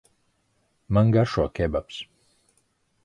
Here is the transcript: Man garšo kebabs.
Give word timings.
Man 0.97 1.11
garšo 1.15 1.45
kebabs. 1.59 2.03